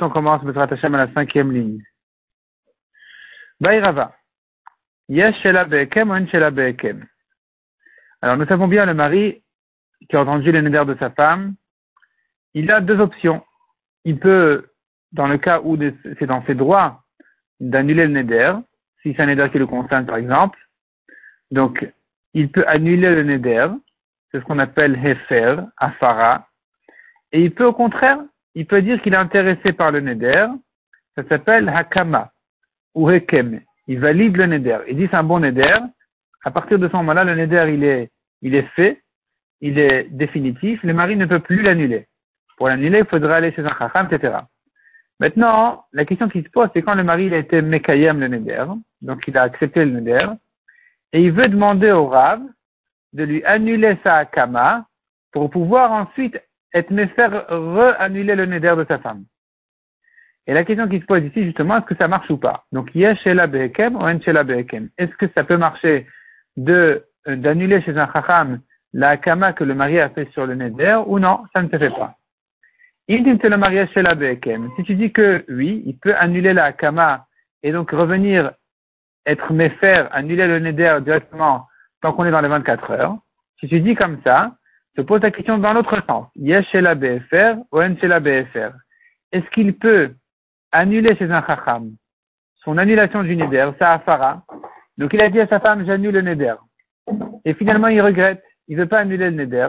on 0.00 0.10
commence 0.10 0.42
à 0.56 0.66
la 0.88 1.12
cinquième 1.12 1.52
ligne. 1.52 1.82
Baïrava. 3.60 4.14
Yesh. 5.08 5.44
Alors, 8.22 8.36
nous 8.36 8.46
savons 8.46 8.68
bien 8.68 8.86
le 8.86 8.94
mari 8.94 9.42
qui 10.08 10.16
a 10.16 10.22
entendu 10.22 10.52
le 10.52 10.60
neder 10.60 10.84
de 10.86 10.96
sa 10.98 11.10
femme. 11.10 11.54
Il 12.54 12.70
a 12.70 12.80
deux 12.80 13.00
options. 13.00 13.42
Il 14.04 14.18
peut, 14.18 14.70
dans 15.12 15.26
le 15.28 15.38
cas 15.38 15.60
où 15.62 15.76
c'est 16.18 16.26
dans 16.26 16.44
ses 16.46 16.54
droits, 16.54 17.02
d'annuler 17.60 18.06
le 18.06 18.12
neder, 18.12 18.54
si 19.02 19.14
c'est 19.14 19.22
un 19.22 19.26
neder 19.26 19.48
qui 19.50 19.58
le 19.58 19.66
concerne 19.66 20.06
par 20.06 20.16
exemple. 20.16 20.58
Donc, 21.50 21.86
il 22.34 22.50
peut 22.50 22.66
annuler 22.66 23.14
le 23.14 23.24
neder, 23.24 23.68
c'est 24.30 24.40
ce 24.40 24.44
qu'on 24.44 24.58
appelle 24.58 24.96
hefer, 25.04 25.56
afara, 25.76 26.48
et 27.32 27.42
il 27.42 27.50
peut 27.52 27.64
au 27.64 27.72
contraire, 27.72 28.18
il 28.54 28.66
peut 28.66 28.82
dire 28.82 29.00
qu'il 29.02 29.14
est 29.14 29.18
intéressé 29.18 29.72
par 29.72 29.90
le 29.90 30.00
neder, 30.00 30.46
ça 31.16 31.24
s'appelle 31.28 31.68
hakama, 31.68 32.30
ou 32.94 33.10
hekem, 33.10 33.60
il 33.86 33.98
valide 33.98 34.36
le 34.36 34.46
neder, 34.46 34.78
il 34.88 34.96
dit 34.96 35.08
c'est 35.10 35.16
un 35.16 35.22
bon 35.22 35.40
neder, 35.40 35.78
à 36.44 36.50
partir 36.50 36.78
de 36.78 36.88
ce 36.88 36.96
moment-là, 36.96 37.24
le 37.24 37.34
neder 37.34 37.72
il 37.72 37.84
est, 37.84 38.10
il 38.42 38.54
est 38.54 38.68
fait, 38.74 39.02
il 39.60 39.78
est 39.78 40.04
définitif, 40.10 40.82
le 40.82 40.92
mari 40.92 41.16
ne 41.16 41.26
peut 41.26 41.40
plus 41.40 41.62
l'annuler. 41.62 42.06
Pour 42.56 42.68
l'annuler, 42.68 43.00
il 43.00 43.06
faudra 43.06 43.36
aller 43.36 43.52
chez 43.52 43.64
un 43.64 43.74
chacham, 43.78 44.08
etc. 44.10 44.38
Maintenant, 45.20 45.84
la 45.92 46.04
question 46.04 46.28
qui 46.28 46.42
se 46.42 46.48
pose, 46.48 46.68
c'est 46.74 46.82
quand 46.82 46.94
le 46.94 47.04
mari 47.04 47.32
a 47.32 47.38
été 47.38 47.62
mekayem 47.62 48.18
le 48.18 48.28
neder, 48.28 48.64
donc 49.00 49.22
il 49.28 49.38
a 49.38 49.42
accepté 49.42 49.84
le 49.84 50.00
neder, 50.00 50.26
et 51.12 51.22
il 51.22 51.32
veut 51.32 51.48
demander 51.48 51.92
au 51.92 52.06
Rav 52.06 52.42
de 53.12 53.24
lui 53.24 53.44
annuler 53.44 53.96
sa 54.02 54.16
akama 54.16 54.86
pour 55.30 55.48
pouvoir 55.50 55.92
ensuite 55.92 56.40
être 56.74 56.92
faire 57.14 57.46
re-annuler 57.48 58.34
le 58.34 58.46
neder 58.46 58.74
de 58.76 58.84
sa 58.88 58.98
femme. 58.98 59.24
Et 60.46 60.54
la 60.54 60.64
question 60.64 60.88
qui 60.88 61.00
se 61.00 61.06
pose 61.06 61.22
ici, 61.22 61.44
justement, 61.44 61.78
est-ce 61.78 61.86
que 61.86 61.96
ça 61.96 62.08
marche 62.08 62.28
ou 62.30 62.36
pas? 62.36 62.64
Donc, 62.72 62.90
la 62.94 63.46
behekem 63.46 63.94
ou 63.96 64.32
la 64.32 64.44
behekem? 64.44 64.88
Est-ce 64.98 65.14
que 65.16 65.26
ça 65.34 65.44
peut 65.44 65.56
marcher 65.56 66.06
de 66.56 67.04
d'annuler 67.26 67.80
chez 67.82 67.96
un 67.96 68.10
chacham 68.12 68.60
la 68.92 69.10
akama 69.10 69.52
que 69.52 69.64
le 69.64 69.74
mari 69.74 70.00
a 70.00 70.10
fait 70.10 70.30
sur 70.32 70.46
le 70.46 70.54
neder 70.54 70.98
ou 71.06 71.18
non, 71.18 71.44
ça 71.52 71.62
ne 71.62 71.68
se 71.68 71.78
fait 71.78 71.90
pas. 71.90 72.16
le 73.08 73.56
mariage 73.56 73.88
chez 73.94 74.02
la 74.02 74.14
Si 74.76 74.82
tu 74.84 74.94
dis 74.94 75.12
que 75.12 75.44
oui, 75.48 75.82
il 75.86 75.96
peut 75.98 76.14
annuler 76.16 76.52
la 76.52 76.64
akama 76.64 77.26
et 77.62 77.72
donc 77.72 77.90
revenir 77.90 78.52
être 79.24 79.52
méfer, 79.52 80.08
annuler 80.12 80.46
le 80.46 80.58
neder 80.58 80.98
directement 81.02 81.68
tant 82.00 82.12
qu'on 82.12 82.24
est 82.24 82.30
dans 82.30 82.40
les 82.40 82.48
24 82.48 82.90
heures. 82.90 83.16
Si 83.60 83.68
tu 83.68 83.80
dis 83.80 83.94
comme 83.94 84.20
ça, 84.24 84.56
se 84.96 85.02
pose 85.02 85.22
la 85.22 85.30
question 85.30 85.58
dans 85.58 85.72
l'autre 85.72 86.02
sens. 86.06 86.26
Yesh 86.36 86.68
chez 86.70 86.80
la 86.80 86.94
BFR 86.94 87.56
ou 87.72 87.80
en 87.80 87.96
chez 87.96 88.08
la 88.08 88.20
BFR. 88.20 88.72
Est-ce 89.32 89.48
qu'il 89.50 89.76
peut 89.76 90.12
annuler 90.70 91.16
chez 91.16 91.30
un 91.30 91.42
son 92.64 92.78
annulation 92.78 93.24
du 93.24 93.36
neder, 93.36 93.70
sa 93.78 93.94
afara 93.94 94.42
Donc 94.96 95.12
il 95.12 95.20
a 95.20 95.28
dit 95.28 95.40
à 95.40 95.48
sa 95.48 95.58
femme, 95.58 95.84
j'annule 95.84 96.14
le 96.14 96.20
neder. 96.20 96.54
Et 97.44 97.54
finalement, 97.54 97.88
il 97.88 98.00
regrette. 98.00 98.42
Il 98.68 98.76
veut 98.76 98.86
pas 98.86 99.00
annuler 99.00 99.30
le 99.30 99.36
neder. 99.36 99.68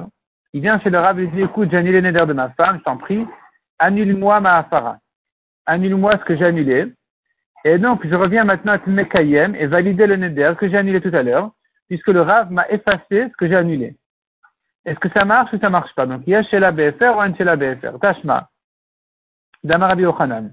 Il 0.54 0.62
vient 0.62 0.80
chez 0.80 0.92
le 0.92 1.00
rab 1.00 1.18
et 1.20 1.28
dit, 1.28 1.42
écoute, 1.42 1.70
j'ai 1.72 1.78
annulé 1.78 2.02
le 2.02 2.12
neder 2.12 2.26
de 2.28 2.34
ma 2.34 2.50
femme, 2.52 2.78
je 2.78 2.84
t'en 2.84 2.98
prie, 2.98 3.26
annule-moi 3.80 4.40
ma 4.40 4.58
afara. 4.58 5.00
Annule-moi 5.66 6.20
ce 6.20 6.26
que 6.26 6.38
j'ai 6.38 6.46
annulé. 6.46 6.94
Et 7.66 7.80
donc, 7.80 8.06
je 8.06 8.14
reviens 8.14 8.44
maintenant 8.44 8.74
à 8.74 8.80
Mekayem 8.86 9.56
et 9.56 9.66
valider 9.66 10.06
le 10.06 10.18
neder 10.18 10.54
que 10.60 10.70
j'ai 10.70 10.78
annulé 10.78 11.02
tout 11.02 11.16
à 11.16 11.24
l'heure, 11.24 11.52
puisque 11.88 12.10
le 12.10 12.22
rab 12.22 12.52
m'a 12.52 12.70
effacé 12.70 13.30
ce 13.30 13.36
que 13.38 13.48
j'ai 13.48 13.56
annulé. 13.56 13.96
Est-ce 14.86 15.00
que 15.00 15.09
ça 15.09 15.23
marche 15.26 15.53
ou 15.53 15.59
ça 15.59 15.70
marche 15.70 15.94
pas? 15.95 16.06
Donc, 16.06 16.23
il 16.28 16.31
y 16.31 16.36
a 16.36 16.44
chez 16.44 16.59
la 16.59 16.72
BFR 16.72 17.16
ou 17.16 17.22
un 17.22 17.34
chez 17.34 17.44
la 17.44 17.56
BFR. 17.56 18.00
Tashma. 18.02 18.50
Dama 19.64 19.88
Rabbi 19.88 20.03
Yochanan. 20.03 20.52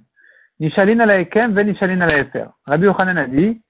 Nishalin 0.61 1.01
ala 1.01 1.19
ekem, 1.19 1.53
ve 1.55 1.65
nishalin 1.65 2.01
ala 2.01 2.19
efer. 2.19 2.47
Rabbi 2.67 2.85
Yochanan 2.85 3.17
a 3.17 3.27
dit, 3.27 3.61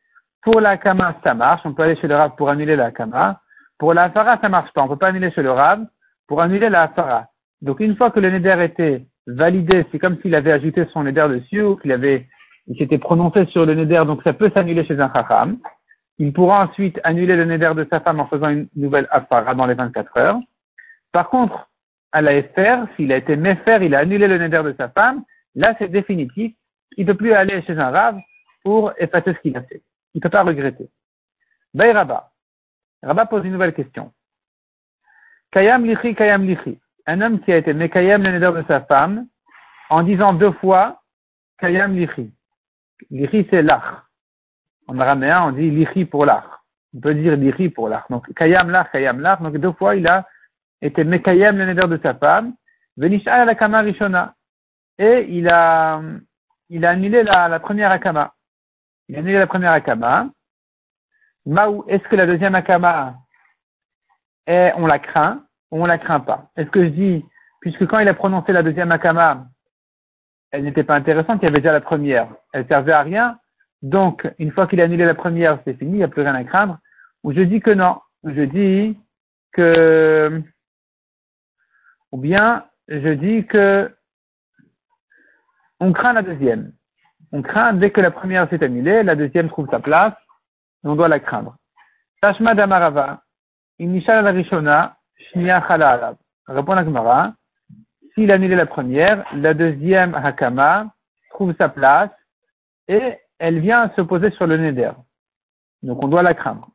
pour 0.42 0.60
la 0.60 0.76
kama, 0.76 1.16
ça 1.24 1.34
marche. 1.34 1.62
On 1.64 1.72
peut 1.72 1.82
aller 1.82 1.96
chez 1.96 2.08
le 2.08 2.16
rab 2.16 2.36
pour 2.36 2.50
annuler 2.50 2.76
la 2.76 2.90
kama. 2.90 3.40
Pour 3.78 3.94
la 3.94 4.10
fara, 4.10 4.38
ça 4.40 4.48
marche 4.48 4.72
pas. 4.72 4.82
On 4.82 4.88
peut 4.88 4.96
pas 4.96 5.08
annuler 5.08 5.30
chez 5.30 5.42
le 5.42 5.52
rab 5.52 5.86
pour 6.26 6.42
annuler 6.42 6.68
la 6.68 6.88
fara. 6.88 7.26
Donc, 7.62 7.80
une 7.80 7.96
fois 7.96 8.10
que 8.10 8.20
le 8.20 8.30
neder 8.30 8.56
était 8.62 9.06
validé, 9.26 9.86
c'est 9.90 9.98
comme 9.98 10.18
s'il 10.20 10.34
avait 10.34 10.52
ajouté 10.52 10.86
son 10.92 11.04
neder 11.04 11.26
dessus 11.28 11.62
ou 11.62 11.76
qu'il 11.76 11.92
avait, 11.92 12.26
il 12.66 12.76
s'était 12.76 12.98
prononcé 12.98 13.46
sur 13.46 13.64
le 13.64 13.74
neder, 13.74 14.02
donc 14.06 14.22
ça 14.22 14.32
peut 14.32 14.50
s'annuler 14.52 14.84
chez 14.84 14.98
un 15.00 15.12
chacham. 15.12 15.58
Il 16.18 16.32
pourra 16.32 16.64
ensuite 16.66 17.00
annuler 17.04 17.36
le 17.36 17.46
neder 17.46 17.72
de 17.74 17.86
sa 17.90 18.00
femme 18.00 18.20
en 18.20 18.26
faisant 18.26 18.50
une 18.50 18.68
nouvelle 18.76 19.08
afara 19.10 19.54
dans 19.54 19.66
les 19.66 19.74
24 19.74 20.16
heures. 20.18 20.38
Par 21.12 21.28
contre, 21.30 21.68
à 22.12 22.22
la 22.22 22.42
FR, 22.42 22.86
s'il 22.96 23.12
a 23.12 23.16
été 23.16 23.36
méfer, 23.36 23.82
il 23.82 23.94
a 23.94 24.00
annulé 24.00 24.26
le 24.26 24.38
neder 24.38 24.62
de 24.64 24.74
sa 24.76 24.88
femme, 24.88 25.24
là 25.54 25.74
c'est 25.78 25.88
définitif. 25.88 26.54
Il 26.96 27.06
ne 27.06 27.12
peut 27.12 27.18
plus 27.18 27.32
aller 27.32 27.62
chez 27.62 27.78
un 27.78 27.90
rave 27.90 28.18
pour 28.64 28.92
effacer 28.98 29.32
ce 29.34 29.38
qu'il 29.40 29.56
a 29.56 29.62
fait. 29.62 29.82
Il 30.14 30.18
ne 30.18 30.22
peut 30.22 30.28
pas 30.28 30.42
regretter. 30.42 30.88
Bay. 31.72 31.92
Rabba 33.02 33.26
pose 33.26 33.44
une 33.44 33.52
nouvelle 33.52 33.74
question. 33.74 34.12
Kayam 35.52 35.84
lichi, 35.84 36.14
kayam 36.14 36.44
lichi. 36.44 36.78
Un 37.06 37.20
homme 37.22 37.40
qui 37.40 37.52
a 37.52 37.56
été 37.56 37.72
mekayam 37.72 38.22
le 38.22 38.32
neder 38.32 38.52
de 38.52 38.64
sa 38.68 38.80
femme 38.82 39.26
en 39.88 40.02
disant 40.02 40.32
deux 40.32 40.52
fois 40.52 41.00
kayam 41.58 41.94
lichi. 41.94 42.32
Lichi 43.10 43.46
c'est 43.50 43.62
l'ach. 43.62 44.04
En 44.86 44.98
araméen 44.98 45.44
on 45.44 45.52
dit 45.52 45.70
lichi 45.70 46.04
pour 46.04 46.26
l'ach. 46.26 46.44
On 46.94 47.00
peut 47.00 47.14
dire 47.14 47.36
lichi 47.36 47.70
pour 47.70 47.88
l'ach. 47.88 48.04
Donc 48.10 48.32
kayam 48.34 48.70
lach, 48.70 48.90
kayam 48.92 49.20
lach. 49.20 49.40
Donc 49.40 49.56
deux 49.56 49.72
fois 49.72 49.96
il 49.96 50.06
a 50.06 50.26
était 50.82 51.04
Mekayem 51.04 51.58
le 51.58 51.74
de 51.74 52.00
sa 52.02 52.14
femme, 52.14 52.54
Venishal 52.96 53.48
Rishona. 53.48 54.34
Et 54.98 55.26
il 55.30 55.48
a, 55.48 56.02
il 56.68 56.84
a 56.84 56.90
annulé 56.90 57.22
la, 57.22 57.48
la 57.48 57.60
première 57.60 57.90
Akama. 57.90 58.34
Il 59.08 59.16
a 59.16 59.20
annulé 59.20 59.38
la 59.38 59.46
première 59.46 59.72
Akama. 59.72 60.28
Maou, 61.46 61.84
est-ce 61.88 62.06
que 62.08 62.16
la 62.16 62.26
deuxième 62.26 62.54
Akama, 62.54 63.14
est, 64.46 64.72
on 64.76 64.86
la 64.86 64.98
craint 64.98 65.44
ou 65.70 65.82
on 65.82 65.86
la 65.86 65.98
craint 65.98 66.20
pas? 66.20 66.50
Est-ce 66.56 66.68
que 66.70 66.84
je 66.84 66.90
dis, 66.90 67.24
puisque 67.60 67.86
quand 67.86 67.98
il 67.98 68.08
a 68.08 68.14
prononcé 68.14 68.52
la 68.52 68.62
deuxième 68.62 68.92
Akama, 68.92 69.46
elle 70.50 70.64
n'était 70.64 70.84
pas 70.84 70.96
intéressante, 70.96 71.38
il 71.40 71.44
y 71.44 71.48
avait 71.48 71.60
déjà 71.60 71.72
la 71.72 71.80
première. 71.80 72.28
Elle 72.52 72.66
servait 72.66 72.92
à 72.92 73.02
rien. 73.02 73.38
Donc, 73.82 74.28
une 74.38 74.52
fois 74.52 74.66
qu'il 74.66 74.80
a 74.80 74.84
annulé 74.84 75.04
la 75.06 75.14
première, 75.14 75.60
c'est 75.64 75.74
fini, 75.74 75.92
il 75.92 75.96
n'y 75.98 76.02
a 76.02 76.08
plus 76.08 76.22
rien 76.22 76.34
à 76.34 76.44
craindre. 76.44 76.78
Ou 77.22 77.32
je 77.32 77.40
dis 77.40 77.60
que 77.60 77.70
non. 77.70 78.00
Je 78.24 78.42
dis 78.42 78.98
que 79.52 80.42
ou 82.12 82.18
bien 82.18 82.64
je 82.88 83.08
dis 83.10 83.46
que 83.46 83.94
on 85.78 85.92
craint 85.92 86.12
la 86.12 86.22
deuxième. 86.22 86.72
On 87.32 87.42
craint 87.42 87.72
dès 87.72 87.90
que 87.90 88.00
la 88.00 88.10
première 88.10 88.48
s'est 88.50 88.62
annulée, 88.62 89.02
la 89.02 89.14
deuxième 89.14 89.48
trouve 89.48 89.68
sa 89.70 89.80
place, 89.80 90.14
et 90.84 90.88
on 90.88 90.96
doit 90.96 91.08
la 91.08 91.20
craindre. 91.20 91.56
Tashma 92.20 92.54
damarava, 92.54 93.22
inishal 93.78 94.24
la 94.24 94.32
rishona, 94.32 94.96
shnia 95.30 95.64
chala 95.66 96.16
Répond 96.46 96.74
la 96.74 96.84
Gemara, 96.84 97.34
s'il 98.14 98.30
annulé 98.32 98.56
la 98.56 98.66
première, 98.66 99.24
la 99.34 99.54
deuxième 99.54 100.14
hakama 100.14 100.92
trouve 101.30 101.54
sa 101.56 101.68
place, 101.68 102.10
et 102.88 103.18
elle 103.38 103.60
vient 103.60 103.90
se 103.96 104.00
poser 104.02 104.30
sur 104.32 104.46
le 104.46 104.56
neder. 104.56 104.92
Donc 105.82 106.02
on 106.02 106.08
doit 106.08 106.22
la 106.22 106.34
craindre. 106.34 106.68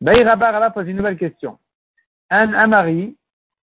Baïraba 0.00 0.50
Rabba 0.50 0.70
pose 0.70 0.88
une 0.88 0.96
nouvelle 0.96 1.16
question. 1.16 1.58
Un 2.28 2.52
amari 2.52 3.16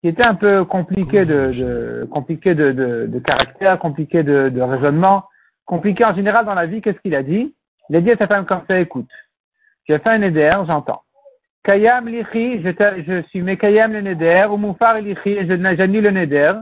qui 0.01 0.09
était 0.09 0.25
un 0.25 0.35
peu 0.35 0.65
compliqué 0.65 1.25
de, 1.25 1.53
de 1.53 2.09
compliqué 2.11 2.55
de, 2.55 2.73
de, 2.73 3.07
de, 3.07 3.19
caractère, 3.19 3.79
compliqué 3.79 4.23
de, 4.23 4.61
raisonnement, 4.61 5.25
compliqué 5.67 6.05
en 6.05 6.15
général 6.15 6.47
dans 6.47 6.55
la 6.55 6.67
vie, 6.67 6.81
qu'est-ce 6.81 6.99
qu'il 7.01 7.15
a 7.15 7.23
dit? 7.23 7.55
Il 7.89 7.97
a 7.97 8.01
dit 8.01 8.11
à 8.11 8.17
sa 8.17 8.27
femme 8.27 8.47
comme 8.47 8.63
ça, 8.67 8.79
écoute, 8.79 9.11
j'ai 9.87 9.99
fait 9.99 10.09
un 10.09 10.19
neder, 10.19 10.53
j'entends. 10.67 11.03
Kayam 11.65 12.09
lichi, 12.09 12.63
je, 12.63 12.71
je 13.07 13.23
suis 13.29 13.43
mekayam 13.43 13.93
le 13.93 14.01
neder, 14.01 14.47
ou 14.51 14.57
moufar 14.57 14.95
lichi, 15.01 15.37
j'annule 15.47 16.05
le 16.05 16.11
neder. 16.11 16.53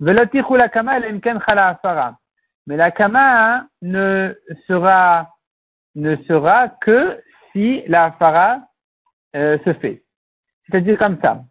Velotichu 0.00 0.56
la 0.56 0.68
kama 0.68 1.00
ken 1.22 1.40
chala 1.46 1.68
afara. 1.68 2.18
Mais 2.66 2.76
la 2.76 2.90
kama 2.90 3.66
ne 3.82 4.34
sera, 4.66 5.28
ne 5.94 6.16
sera 6.26 6.68
que 6.80 7.22
si 7.52 7.84
la 7.86 8.06
afara 8.06 8.60
euh, 9.36 9.58
se 9.64 9.72
fait. 9.74 10.02
C'est-à-dire 10.66 10.98
comme 10.98 11.18
ça. 11.22 11.44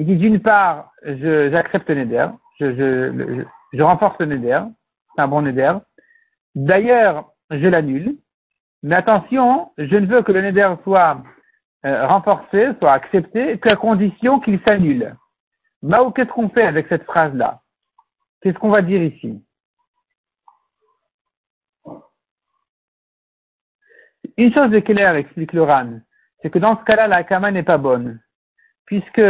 Il 0.00 0.06
dit 0.06 0.16
d'une 0.16 0.40
part, 0.40 0.92
j'accepte 1.02 1.90
le 1.90 2.04
neder, 2.04 2.28
je, 2.58 3.82
renforce 3.82 4.18
le 4.18 4.24
neder, 4.24 4.62
c'est 5.14 5.20
un 5.20 5.28
bon 5.28 5.42
neder. 5.42 5.74
D'ailleurs, 6.54 7.30
je 7.50 7.68
l'annule. 7.68 8.16
Mais 8.82 8.94
attention, 8.94 9.70
je 9.76 9.96
ne 9.96 10.06
veux 10.06 10.22
que 10.22 10.32
le 10.32 10.40
neder 10.40 10.72
soit 10.84 11.22
euh, 11.84 12.06
renforcé, 12.06 12.70
soit 12.78 12.92
accepté, 12.92 13.58
qu'à 13.58 13.76
condition 13.76 14.40
qu'il 14.40 14.58
s'annule. 14.66 15.14
Mao, 15.82 16.12
qu'est-ce 16.12 16.30
qu'on 16.30 16.48
fait 16.48 16.64
avec 16.64 16.88
cette 16.88 17.04
phrase-là? 17.04 17.60
Qu'est-ce 18.40 18.58
qu'on 18.58 18.70
va 18.70 18.80
dire 18.80 19.02
ici? 19.02 19.44
Une 24.38 24.54
chose 24.54 24.72
est 24.72 24.80
claire, 24.80 25.16
explique 25.16 25.52
le 25.52 25.62
RAN, 25.62 26.00
c'est 26.40 26.48
que 26.48 26.58
dans 26.58 26.78
ce 26.78 26.84
cas-là, 26.84 27.06
la 27.06 27.22
kama 27.22 27.50
n'est 27.50 27.62
pas 27.62 27.76
bonne, 27.76 28.18
puisque 28.86 29.20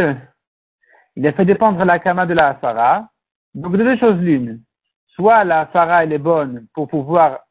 il 1.21 1.27
a 1.27 1.33
fait 1.33 1.45
dépendre 1.45 1.85
la 1.85 1.99
kama 1.99 2.25
de 2.25 2.33
la 2.33 2.47
Asara, 2.47 3.07
Donc, 3.53 3.77
de 3.77 3.83
deux 3.83 3.97
choses 3.97 4.17
l'une. 4.17 4.59
Soit 5.09 5.43
la 5.43 5.67
Farah, 5.67 6.03
elle 6.03 6.13
est 6.13 6.17
bonne 6.17 6.65
pour 6.73 6.87
pouvoir 6.87 7.41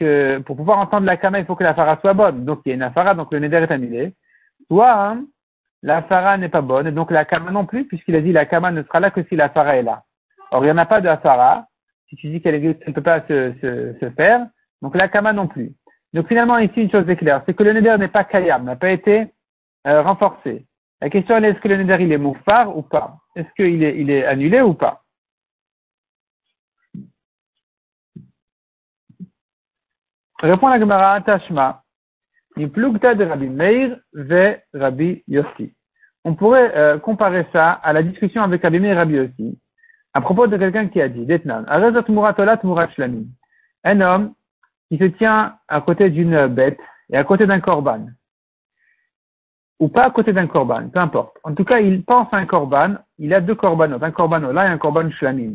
que, 0.00 0.38
pour 0.38 0.56
pouvoir 0.56 0.80
entendre 0.80 1.06
la 1.06 1.16
Kama, 1.16 1.38
il 1.38 1.46
faut 1.46 1.54
que 1.54 1.62
la 1.62 1.74
Farah 1.74 2.00
soit 2.00 2.12
bonne. 2.12 2.44
Donc, 2.44 2.62
il 2.64 2.70
y 2.70 2.72
a 2.72 2.74
une 2.74 2.82
Afara, 2.82 3.14
donc 3.14 3.32
le 3.32 3.38
Neder 3.38 3.58
est 3.58 3.70
annulé. 3.70 4.14
Soit, 4.66 4.92
hein, 4.92 5.24
la 5.84 6.02
Farah 6.02 6.36
n'est 6.38 6.48
pas 6.48 6.60
bonne, 6.60 6.90
donc 6.90 7.12
la 7.12 7.24
Kama 7.24 7.52
non 7.52 7.66
plus, 7.66 7.86
puisqu'il 7.86 8.16
a 8.16 8.20
dit 8.20 8.32
la 8.32 8.46
Kama 8.46 8.72
ne 8.72 8.82
sera 8.82 8.98
là 8.98 9.12
que 9.12 9.22
si 9.28 9.36
la 9.36 9.48
Farah 9.48 9.76
est 9.76 9.84
là. 9.84 10.02
Or, 10.50 10.64
il 10.64 10.66
n'y 10.66 10.72
en 10.72 10.78
a 10.78 10.86
pas 10.86 11.00
de 11.00 11.08
Afara. 11.08 11.68
Si 12.08 12.16
tu 12.16 12.30
dis 12.30 12.42
qu'elle 12.42 12.60
ne 12.60 12.92
peut 12.92 13.00
pas 13.00 13.20
se, 13.28 13.52
se, 13.60 13.96
se, 14.00 14.10
faire, 14.10 14.44
donc 14.80 14.96
la 14.96 15.06
Kama 15.06 15.32
non 15.32 15.46
plus. 15.46 15.72
Donc, 16.14 16.26
finalement, 16.26 16.58
ici, 16.58 16.82
une 16.82 16.90
chose 16.90 17.08
est 17.08 17.14
claire, 17.14 17.44
c'est 17.46 17.54
que 17.54 17.62
le 17.62 17.74
Neder 17.74 17.96
n'est 17.96 18.08
pas 18.08 18.24
Kayam, 18.24 18.64
n'a 18.64 18.74
pas 18.74 18.90
été 18.90 19.32
euh, 19.86 20.02
renforcé. 20.02 20.66
La 21.02 21.10
question 21.10 21.36
est, 21.36 21.50
est-ce 21.50 21.58
que 21.58 21.66
le 21.66 21.78
Neder, 21.78 21.96
il 22.04 22.12
est 22.12 22.16
moufar 22.16 22.76
ou 22.76 22.82
pas? 22.82 23.16
Est-ce 23.34 23.48
qu'il 23.56 23.82
est, 23.82 24.24
annulé 24.24 24.60
ou 24.60 24.74
pas? 24.74 25.02
Répond 30.40 30.68
la 30.68 30.78
Gemara, 30.78 31.20
Tashma. 31.22 31.82
de 32.56 33.24
Rabbi 33.24 33.48
Meir 33.48 33.98
Rabbi. 34.72 35.24
On 36.22 36.36
pourrait 36.36 36.72
euh, 36.76 37.00
comparer 37.00 37.48
ça 37.52 37.72
à 37.72 37.92
la 37.92 38.04
discussion 38.04 38.44
avec 38.44 38.62
Rabbi 38.62 38.78
Meir 38.78 38.92
et 38.92 38.98
Rabbi 38.98 39.14
Yossi 39.14 39.58
à 40.14 40.20
propos 40.20 40.46
de 40.46 40.56
quelqu'un 40.56 40.86
qui 40.86 41.00
a 41.00 41.08
dit, 41.08 41.26
Detnan, 41.26 41.64
un 43.84 44.00
homme 44.00 44.34
qui 44.88 44.98
se 44.98 45.04
tient 45.04 45.56
à 45.66 45.80
côté 45.80 46.10
d'une 46.10 46.46
bête 46.46 46.78
et 47.10 47.16
à 47.16 47.24
côté 47.24 47.46
d'un 47.46 47.58
korban. 47.58 48.06
Ou 49.82 49.88
pas 49.88 50.04
à 50.04 50.10
côté 50.10 50.32
d'un 50.32 50.46
korban, 50.46 50.88
peu 50.90 51.00
importe. 51.00 51.36
En 51.42 51.56
tout 51.56 51.64
cas, 51.64 51.80
il 51.80 52.04
pense 52.04 52.32
à 52.32 52.36
un 52.36 52.46
korban, 52.46 52.94
il 53.18 53.34
a 53.34 53.40
deux 53.40 53.56
korbanot, 53.56 53.98
un 54.00 54.12
korban 54.12 54.38
là 54.38 54.66
et 54.66 54.68
un 54.68 54.78
korban 54.78 55.10
shlamim. 55.10 55.54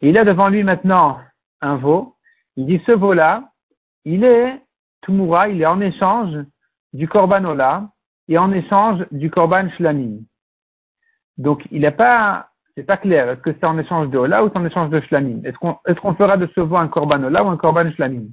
Et 0.00 0.08
il 0.08 0.18
a 0.18 0.24
devant 0.24 0.48
lui 0.48 0.64
maintenant 0.64 1.20
un 1.60 1.76
veau. 1.76 2.16
Il 2.56 2.66
dit, 2.66 2.82
ce 2.84 2.90
veau-là, 2.90 3.52
il 4.04 4.24
est 4.24 4.60
Tumura, 5.02 5.48
il 5.48 5.62
est 5.62 5.66
en 5.66 5.80
échange 5.80 6.36
du 6.92 7.06
Korban 7.06 7.44
Ola 7.44 7.88
et 8.26 8.38
en 8.38 8.50
échange 8.50 9.06
du 9.12 9.30
Korban 9.30 9.70
Shlamim. 9.76 10.22
Donc, 11.36 11.62
il 11.70 11.82
n'est 11.82 11.92
pas, 11.92 12.48
c'est 12.74 12.82
pas 12.82 12.96
clair. 12.96 13.30
Est-ce 13.30 13.40
que 13.42 13.52
c'est 13.52 13.66
en 13.66 13.78
échange 13.78 14.10
de 14.10 14.18
Ola 14.18 14.44
ou 14.44 14.48
c'est 14.48 14.58
en 14.58 14.66
échange 14.66 14.90
de 14.90 14.98
Shlamim? 15.02 15.44
Est-ce 15.44 15.58
qu'on, 16.00 16.14
fera 16.14 16.36
de 16.36 16.48
ce 16.56 16.60
veau 16.60 16.76
un 16.76 16.88
Korban 16.88 17.22
Ola 17.22 17.44
ou 17.44 17.48
un 17.50 17.56
Korban 17.56 17.92
Shlamim? 17.92 18.26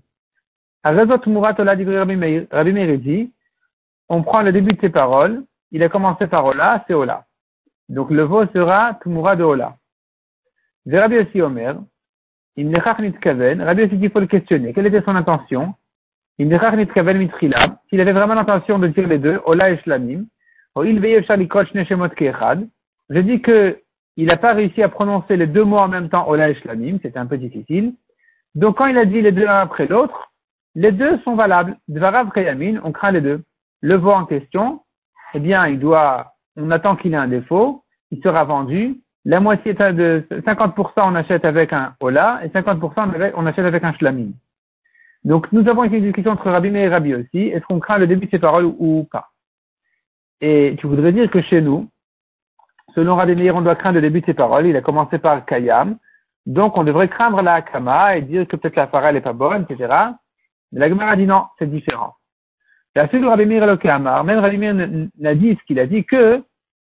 Dit, 2.98 3.34
on 4.10 4.24
prend 4.24 4.42
le 4.42 4.52
début 4.52 4.76
de 4.76 4.82
ses 4.82 4.90
paroles, 4.90 5.44
il 5.72 5.84
a 5.84 5.90
commencé 5.90 6.28
par 6.28 6.46
Ola, 6.46 6.84
c'est 6.88 6.94
Ola. 6.94 7.26
Donc, 7.90 8.12
le 8.12 8.24
veau 8.24 8.46
sera 8.48 8.98
Tumura 9.02 9.36
de 9.36 9.44
Ola. 9.44 9.76
Rabbi 10.92 11.18
aussi 11.18 11.42
Omer, 11.42 11.76
il 12.56 12.78
Rabbi 12.78 13.84
aussi 13.84 13.98
il 14.00 14.12
faut 14.12 14.20
le 14.20 14.28
questionner. 14.28 14.72
Quelle 14.74 14.86
était 14.86 15.02
son 15.02 15.16
intention? 15.16 15.74
S'il 16.38 16.54
avait 18.02 18.12
vraiment 18.12 18.36
l'intention 18.36 18.78
de 18.78 18.88
dire 18.88 19.08
les 19.08 19.18
deux, 19.18 19.42
Ola 19.46 19.72
et 19.72 19.78
Shlamim, 19.80 20.26
je 20.76 20.82
dis 23.20 23.42
que 23.42 23.82
il 24.18 24.28
n'a 24.28 24.38
pas 24.38 24.54
réussi 24.54 24.82
à 24.84 24.90
prononcer 24.90 25.38
les 25.38 25.48
deux 25.48 25.64
mots 25.64 25.78
en 25.78 25.88
même 25.88 26.10
temps, 26.10 26.28
Ola 26.28 26.50
et 26.50 26.56
Shlamim, 26.56 27.00
c'était 27.02 27.20
un 27.20 27.26
peu 27.26 27.38
difficile. 27.38 27.94
Donc 28.54 28.78
quand 28.78 28.88
il 28.88 28.98
a 28.98 29.06
dit 29.06 29.22
les 29.22 29.32
deux 29.32 29.48
un 29.48 29.60
après 29.60 29.88
l'autre, 29.88 30.34
les 30.76 30.92
deux 30.92 31.18
sont 31.20 31.36
valables. 31.36 31.78
Dvarav 31.88 32.32
Kayamin, 32.32 32.82
on 32.84 32.92
craint 32.92 33.12
les 33.12 33.22
deux. 33.22 33.42
Le 33.86 33.98
veau 33.98 34.14
en 34.14 34.26
question, 34.26 34.82
eh 35.36 35.40
bien, 35.40 35.64
on 36.58 36.72
attend 36.72 36.96
qu'il 36.96 37.14
ait 37.14 37.18
un 37.18 37.28
défaut, 37.28 37.84
il 38.10 38.20
sera 38.20 38.44
vendu, 38.44 39.00
la 39.26 39.40
moitié 39.40 39.76
de 39.76 40.26
50% 40.32 40.92
on 40.98 41.14
achète 41.14 41.46
avec 41.46 41.72
un 41.72 41.94
Ola 42.00 42.40
et 42.44 42.48
50% 42.48 43.34
on 43.36 43.46
achète 43.46 43.64
avec 43.64 43.84
un 43.84 43.94
Shlamim. 43.94 44.32
Donc 45.24 45.52
nous 45.52 45.70
avons 45.70 45.84
une 45.84 46.02
discussion 46.02 46.32
entre 46.32 46.50
Rabbi 46.50 46.72
Meir 46.72 46.86
et 46.86 46.90
Rabbi 46.90 47.14
aussi. 47.14 47.50
Est-ce 47.50 47.64
qu'on 47.66 47.80
craint 47.80 48.00
le 48.00 48.08
début 48.08 48.26
de 48.26 48.32
ces 48.32 48.40
paroles 48.40 48.66
ou 48.66 49.08
pas? 49.12 49.30
Et 50.42 50.76
tu 50.80 50.88
voudrais 50.88 51.12
dire 51.12 51.30
que 51.30 51.44
chez 51.44 51.62
nous, 51.62 51.88
selon 52.96 53.16
Rabbi 53.16 53.36
Meir, 53.36 53.56
on 53.56 53.62
doit 53.62 53.76
craindre 53.76 53.98
le 53.98 54.02
début 54.02 54.22
de 54.22 54.26
ces 54.26 54.34
paroles. 54.34 54.66
Il 54.66 54.76
a 54.76 54.82
commencé 54.82 55.20
par 55.20 55.46
Kayam. 55.46 56.00
Donc 56.48 56.76
on 56.76 56.84
devrait 56.84 57.10
craindre 57.10 57.44
la 57.44 57.62
Kama 57.62 58.18
et 58.18 58.24
dire 58.24 58.48
que 58.48 58.56
peut-être 58.56 58.78
la 58.78 58.88
parole 58.88 59.14
n'est 59.14 59.22
pas 59.22 59.34
bonne, 59.34 59.68
etc. 59.70 59.94
Mais 60.72 60.80
la 60.80 60.90
Gemara 60.90 61.16
dit 61.16 61.28
non, 61.28 61.46
c'est 61.60 61.70
différent. 61.70 62.16
Même 62.96 64.40
Rabbi 64.40 64.58
Meir 64.58 64.78
n'a 65.20 65.36
dit 65.36 65.58
ce 65.60 65.66
qu'il 65.66 65.80
a 65.80 65.86
dit 65.86 66.06
que 66.06 66.42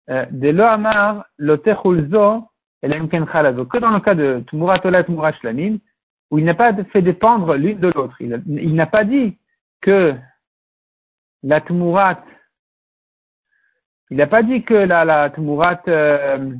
euh, 0.09 0.25
de 0.31 0.49
lo 0.49 0.63
amar 0.63 1.25
lotechulzo 1.37 2.49
que 2.81 3.77
dans 3.77 3.91
le 3.91 3.99
cas 4.01 4.15
de 4.15 4.43
Tumurat 4.47 4.81
Ola 4.83 5.05
Tumurat 5.05 5.31
Shlamim, 5.33 5.77
où 6.29 6.39
il 6.39 6.45
n'a 6.45 6.53
pas 6.53 6.73
fait 6.91 7.01
dépendre 7.01 7.55
l'une 7.55 7.79
de 7.79 7.89
l'autre. 7.95 8.17
Il, 8.19 8.75
n'a 8.75 8.85
pas 8.85 9.05
dit 9.05 9.37
que 9.79 10.13
la 11.43 11.61
Tumurat, 11.61 12.21
il 14.09 14.17
n'a 14.17 14.27
pas 14.27 14.43
dit 14.43 14.63
que 14.63 14.73
la, 14.73 15.05
la 15.05 15.31
euh, 15.87 16.51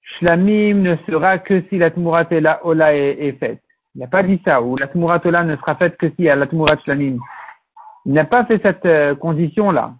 Shlamim 0.00 0.74
ne 0.80 0.96
sera 1.06 1.38
que 1.38 1.62
si 1.68 1.76
la 1.76 1.90
Tumurat 1.90 2.28
Ola 2.62 2.94
est, 2.94 3.26
est, 3.26 3.32
faite. 3.32 3.62
Il 3.94 4.00
n'a 4.00 4.06
pas 4.06 4.22
dit 4.22 4.40
ça, 4.44 4.62
ou 4.62 4.78
la 4.78 4.86
Tumurat 4.86 5.20
Ola 5.26 5.44
ne 5.44 5.56
sera 5.56 5.74
faite 5.74 5.98
que 5.98 6.08
si 6.10 6.22
la 6.22 6.46
Tumurat 6.46 6.78
Shlamim. 6.84 7.18
Il 8.06 8.12
n'a 8.12 8.24
pas 8.24 8.44
fait 8.44 8.60
cette 8.62 8.86
euh, 8.86 9.14
condition-là. 9.14 9.94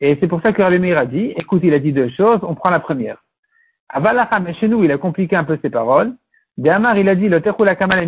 Et 0.00 0.18
c'est 0.20 0.26
pour 0.26 0.42
ça 0.42 0.52
que 0.52 0.60
Rabbi 0.60 0.78
Meir 0.78 0.98
a 0.98 1.06
dit, 1.06 1.32
écoute, 1.36 1.62
il 1.64 1.72
a 1.74 1.78
dit 1.78 1.92
deux 1.92 2.10
choses, 2.10 2.40
on 2.42 2.54
prend 2.54 2.70
la 2.70 2.80
première. 2.80 3.22
Avalacha, 3.88 4.40
mais 4.40 4.54
chez 4.54 4.68
nous, 4.68 4.82
il 4.82 4.90
a 4.90 4.98
compliqué 4.98 5.36
un 5.36 5.44
peu 5.44 5.58
ses 5.62 5.70
paroles. 5.70 6.14
Amar, 6.66 6.98
il 6.98 7.08
a 7.08 7.14
dit, 7.14 7.28
le 7.28 7.40
la 7.64 7.76
kama 7.76 8.02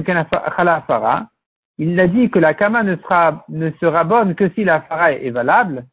Il 1.78 2.00
a 2.00 2.06
dit 2.08 2.31
que 2.31 2.38
la 2.38 2.55
kama 2.55 2.82
ne 2.82 2.96
sera, 2.96 3.44
ne 3.49 3.70
sera 3.81 4.05
bonne 4.05 4.34
que 4.34 4.49
si 4.50 4.64
la 4.64 4.82
fara 4.82 5.12
est 5.12 5.31
valable. 5.31 5.84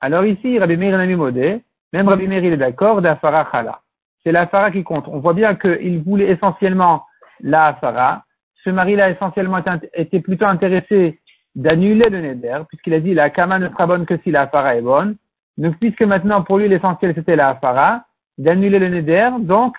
Alors 0.00 0.24
ici, 0.24 0.58
Rabbi 0.58 0.76
Meir 0.76 0.98
a 0.98 1.06
mis 1.06 1.14
modé, 1.14 1.62
même 1.92 2.08
Rabbi 2.08 2.26
Meir, 2.26 2.44
il 2.44 2.52
est 2.54 2.56
d'accord, 2.56 3.02
d'afara 3.02 3.48
chala. 3.52 3.80
C'est 4.22 4.32
la 4.32 4.46
fara 4.46 4.70
qui 4.70 4.82
compte. 4.82 5.06
On 5.08 5.20
voit 5.20 5.34
bien 5.34 5.54
qu'il 5.54 6.02
voulait 6.02 6.30
essentiellement 6.30 7.04
la 7.40 7.74
fara. 7.74 8.24
Ce 8.64 8.70
mari-là, 8.70 9.10
essentiellement, 9.10 9.62
était 9.92 10.20
plutôt 10.20 10.46
intéressé 10.46 11.20
d'annuler 11.54 12.08
le 12.10 12.20
neder, 12.20 12.58
puisqu'il 12.68 12.94
a 12.94 13.00
dit 13.00 13.14
la 13.14 13.30
kama 13.30 13.58
ne 13.58 13.68
sera 13.68 13.86
bonne 13.86 14.06
que 14.06 14.18
si 14.18 14.30
la 14.30 14.48
fara 14.48 14.76
est 14.76 14.82
bonne. 14.82 15.16
Donc, 15.56 15.76
puisque 15.78 16.02
maintenant, 16.02 16.42
pour 16.42 16.58
lui, 16.58 16.68
l'essentiel, 16.68 17.14
c'était 17.14 17.36
la 17.36 17.50
Hafara, 17.50 18.04
d'annuler 18.38 18.78
le 18.78 18.88
Neder, 18.88 19.30
donc, 19.40 19.76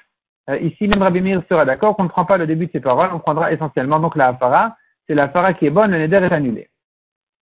euh, 0.50 0.58
ici, 0.60 0.88
même 0.88 1.02
Rabbi 1.02 1.22
sera 1.50 1.66
d'accord 1.66 1.96
qu'on 1.96 2.04
ne 2.04 2.10
prend 2.10 2.26
pas 2.26 2.38
le 2.38 2.48
début 2.48 2.68
de 2.68 2.72
ses 2.72 2.80
paroles, 2.80 3.10
on 3.14 3.20
prendra 3.20 3.52
essentiellement 3.52 4.00
donc 4.00 4.16
la 4.16 4.30
Hafara. 4.30 4.78
C'est 5.08 5.16
la 5.16 5.24
Hafara 5.24 5.54
qui 5.54 5.66
est 5.66 5.72
bonne, 5.72 5.92
le 5.92 5.98
Neder 5.98 6.18
est 6.18 6.32
annulé. 6.32 6.70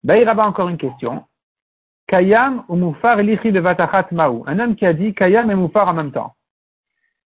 Baïraba, 0.04 0.47
encore 0.47 0.68
une 0.68 0.76
question. 0.76 1.25
Kayam 2.06 2.64
ou 2.68 2.76
Moufar 2.76 3.16
lichi 3.16 3.52
de 3.52 3.61
Vatachat 3.61 4.08
Maou. 4.12 4.44
Un 4.47 4.58
homme 4.58 4.76
qui 4.76 4.87
a 4.87 4.92
dit 4.92 5.14
Kayam 5.14 5.50
et 5.50 5.54
Moufar 5.54 5.88
en 5.88 5.92
même 5.92 6.12
temps. 6.12 6.35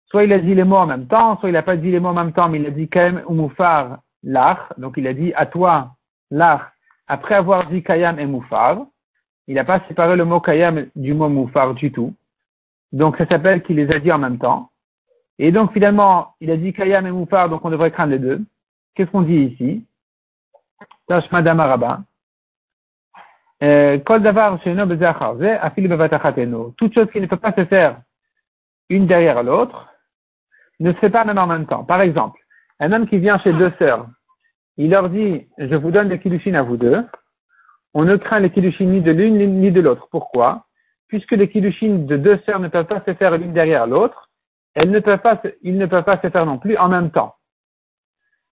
Soit 0.08 0.24
il 0.24 0.34
a 0.34 0.40
dit 0.40 0.56
les 0.56 0.64
mots 0.64 0.78
en 0.78 0.88
même 0.88 1.08
temps, 1.08 1.38
soit 1.40 1.50
il 1.50 1.54
n'a 1.54 1.62
pas 1.62 1.76
dit 1.76 1.92
les 1.92 2.00
mots 2.00 2.10
en 2.10 2.14
même 2.14 2.34
temps, 2.34 2.50
mais 2.50 2.60
il 2.60 2.66
a 2.66 2.72
dit 2.72 2.88
Kayam 2.88 3.22
ou 3.28 3.34
Moufar 3.34 4.00
l'ach. 4.24 4.60
Donc 4.78 4.96
il 4.98 5.06
a 5.08 5.14
dit 5.14 5.34
à 5.36 5.46
toi 5.46 5.92
l'ach 6.32 6.73
après 7.14 7.36
avoir 7.36 7.68
dit 7.68 7.84
Kayam 7.84 8.20
et 8.20 8.26
Moufar. 8.26 8.86
Il 9.48 9.56
n'a 9.56 9.66
pas 9.66 9.82
séparé 9.88 10.16
le 10.16 10.26
mot 10.26 10.40
kayam 10.40 10.88
du 10.96 11.14
mot 11.14 11.30
moufar 11.30 11.74
du 11.74 11.92
tout. 11.92 12.16
Donc 12.92 13.18
ça 13.18 13.28
s'appelle 13.28 13.62
qu'il 13.64 13.76
les 13.76 13.92
a 13.92 14.00
dit 14.00 14.12
en 14.12 14.18
même 14.18 14.38
temps. 14.38 14.72
Et 15.38 15.52
donc 15.52 15.74
finalement, 15.74 16.34
il 16.40 16.50
a 16.50 16.58
dit 16.58 16.74
kayam 16.74 17.06
et 17.06 17.12
moufar, 17.12 17.50
donc 17.50 17.66
on 17.66 17.70
devrait 17.70 17.92
craindre 17.92 18.14
les 18.14 18.20
deux. 18.20 18.42
Qu'est-ce 18.96 19.12
qu'on 19.12 19.22
dit 19.22 19.36
ici? 19.36 19.86
Tâche 21.08 21.30
Madame 21.32 21.60
Araba. 21.60 22.02
Euh, 23.62 23.98
Toute 26.78 26.94
chose 26.94 27.12
qui 27.12 27.22
ne 27.22 27.28
peut 27.28 27.38
pas 27.38 27.54
se 27.54 27.66
faire 27.66 28.02
une 28.90 29.08
derrière 29.08 29.44
l'autre 29.44 29.90
ne 30.80 30.92
se 30.92 30.98
fait 30.98 31.10
pas 31.10 31.26
même 31.26 31.38
en 31.38 31.48
même 31.48 31.66
temps. 31.66 31.84
Par 31.84 32.02
exemple, 32.02 32.40
un 32.80 32.92
homme 32.92 33.08
qui 33.08 33.20
vient 33.20 33.40
chez 33.40 33.54
deux 33.54 33.72
sœurs, 33.80 34.08
il 34.78 34.90
leur 34.90 35.10
dit, 35.10 35.48
je 35.58 35.76
vous 35.76 35.92
donne 35.92 36.10
des 36.10 36.20
kilouchines 36.20 36.56
à 36.56 36.64
vous 36.64 36.78
deux, 36.78 37.04
on 37.94 38.06
ne 38.06 38.16
craint 38.16 38.40
les 38.40 38.50
kiddushin 38.50 38.86
ni 38.86 39.02
de 39.02 39.12
l'une 39.12 39.38
ni 39.60 39.72
de 39.72 39.82
l'autre. 39.82 40.08
Pourquoi? 40.10 40.66
Puisque 41.08 41.32
les 41.32 41.48
kiddushin 41.48 42.06
de 42.06 42.18
deux 42.18 42.40
sœurs 42.46 42.60
ne 42.60 42.68
peuvent 42.68 42.88
pas 42.88 43.04
se 43.06 43.14
faire 43.14 43.38
l'une 43.38 43.54
derrière 43.54 43.86
l'autre, 43.86 44.32
elles 44.74 44.90
ne 44.90 45.00
peuvent 45.00 45.22
pas, 45.22 45.40
ils 45.62 45.78
ne 45.78 45.86
peuvent 45.86 46.04
pas 46.04 46.20
se 46.20 46.30
faire 46.30 46.46
non 46.46 46.58
plus 46.58 46.76
en 46.78 46.90
même 46.90 47.12
temps. 47.12 47.36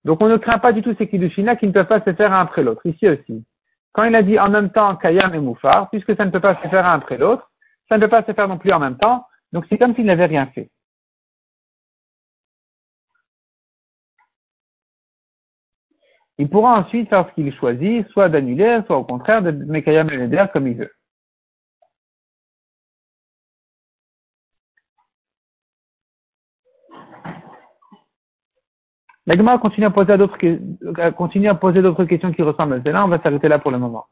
Donc 0.06 0.22
on 0.22 0.30
ne 0.30 0.38
craint 0.38 0.60
pas 0.60 0.72
du 0.72 0.82
tout 0.82 0.96
ces 0.98 1.08
kiddushin-là 1.08 1.56
qui 1.56 1.68
ne 1.68 1.72
peuvent 1.72 1.88
pas 1.88 2.02
se 2.02 2.14
faire 2.14 2.34
un 2.34 2.42
après 2.42 2.64
l'autre. 2.64 2.86
Ici 2.86 3.08
aussi. 3.10 3.44
Quand 3.94 4.04
il 4.04 4.16
a 4.16 4.22
dit 4.22 4.40
en 4.40 4.50
même 4.50 4.70
temps 4.70 4.96
Kayam 4.96 5.34
et 5.34 5.40
Moufar, 5.40 5.90
puisque 5.90 6.16
ça 6.16 6.26
ne 6.26 6.32
peut 6.32 6.40
pas 6.40 6.56
se 6.62 6.68
faire 6.70 6.86
un 6.86 6.94
après 6.94 7.18
l'autre, 7.18 7.52
ça 7.90 7.98
ne 7.98 8.02
peut 8.04 8.10
pas 8.10 8.24
se 8.24 8.32
faire 8.32 8.48
non 8.48 8.58
plus 8.58 8.72
en 8.72 8.80
même 8.80 8.98
temps, 8.98 9.26
donc 9.52 9.66
c'est 9.70 9.78
comme 9.78 9.94
s'il 9.96 10.06
n'avait 10.06 10.28
rien 10.28 10.46
fait. 10.48 10.70
il 16.38 16.50
pourra 16.50 16.80
ensuite 16.80 17.10
faire 17.10 17.28
ce 17.30 17.34
qu'il 17.36 17.54
choisit, 17.54 18.08
soit 18.10 18.30
d'annuler, 18.30 18.82
soit 18.88 18.98
au 18.98 19.04
contraire 19.04 19.42
de 19.42 19.52
Mekayam 19.52 20.10
Eleder 20.10 20.46
comme 20.54 20.68
il 20.68 20.78
veut. 20.78 20.92
La 29.28 29.58
continue 29.58 29.86
à 29.86 29.92
poser 29.92 30.18
d'autres, 30.18 30.38
continue 31.12 31.48
à 31.48 31.56
poser 31.56 31.82
d'autres 31.82 32.06
questions 32.06 32.34
qui 32.34 32.42
ressemblent 32.42 32.74
à 32.74 32.82
celle-là. 32.84 33.06
On 33.06 33.08
va 33.08 33.22
s'arrêter 33.22 33.48
là 33.48 33.60
pour 33.60 33.72
le 33.72 33.78
moment. 33.78 34.08